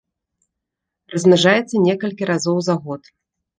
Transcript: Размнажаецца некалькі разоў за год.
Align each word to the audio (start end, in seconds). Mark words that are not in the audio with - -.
Размнажаецца 1.17 1.83
некалькі 1.87 2.23
разоў 2.33 2.57
за 2.71 2.75
год. 2.89 3.01